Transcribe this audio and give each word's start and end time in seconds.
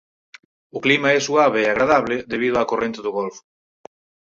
O 0.77 0.79
clima 0.85 1.09
é 1.17 1.19
suave 1.27 1.59
e 1.61 1.67
agradable 1.69 2.15
debido 2.33 2.57
á 2.61 2.63
Corrente 2.71 3.03
do 3.05 3.11
Golfo. 3.17 3.41